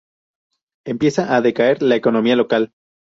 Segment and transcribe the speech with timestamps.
[0.83, 2.71] Empieza a decaer la economía local.